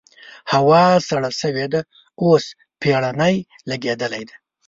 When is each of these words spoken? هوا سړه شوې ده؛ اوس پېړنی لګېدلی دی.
هوا 0.53 0.85
سړه 1.09 1.29
شوې 1.39 1.65
ده؛ 1.73 1.81
اوس 2.21 2.45
پېړنی 2.81 3.35
لګېدلی 3.69 4.23
دی. 4.29 4.35